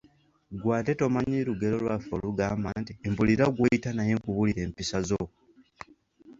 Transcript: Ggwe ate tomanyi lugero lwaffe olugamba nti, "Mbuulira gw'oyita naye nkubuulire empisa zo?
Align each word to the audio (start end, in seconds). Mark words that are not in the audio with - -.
Ggwe 0.53 0.71
ate 0.79 0.91
tomanyi 0.99 1.37
lugero 1.47 1.75
lwaffe 1.83 2.11
olugamba 2.17 2.69
nti, 2.81 2.93
"Mbuulira 3.09 3.45
gw'oyita 3.55 3.89
naye 3.93 4.11
nkubuulire 4.17 4.61
empisa 4.67 4.99
zo? 5.07 5.23